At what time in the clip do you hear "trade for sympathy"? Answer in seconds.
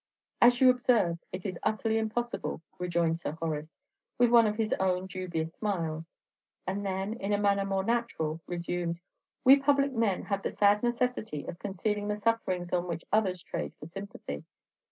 13.43-14.43